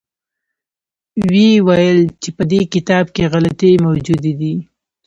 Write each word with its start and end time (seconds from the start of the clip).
ویې 1.29 1.53
ویل 1.67 1.99
چې 2.21 2.29
په 2.37 2.43
دې 2.51 2.61
کتاب 2.73 3.05
کې 3.15 3.29
غلطۍ 3.33 3.73
موجودې 3.85 4.33
دي. 4.39 4.55